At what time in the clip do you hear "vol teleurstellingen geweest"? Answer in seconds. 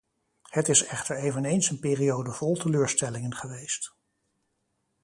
2.31-3.95